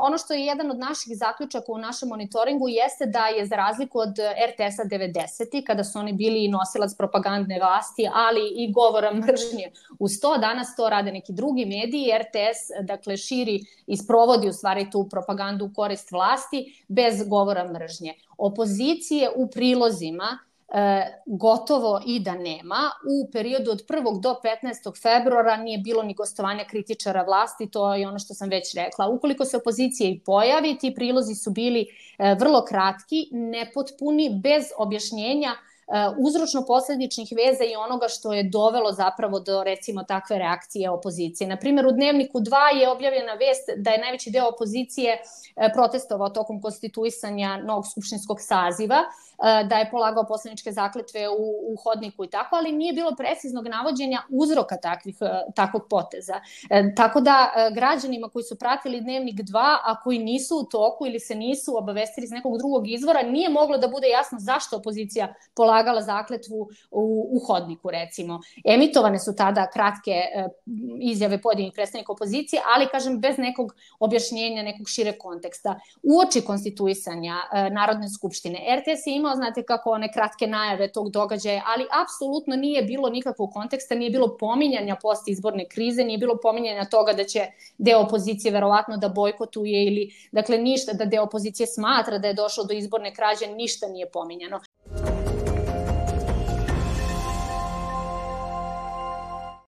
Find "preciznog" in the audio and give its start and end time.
53.16-53.66